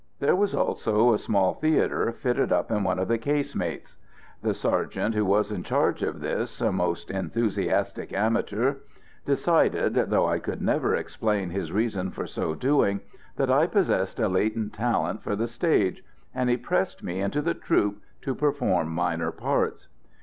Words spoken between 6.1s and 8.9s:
this, a most enthusiastic amateur,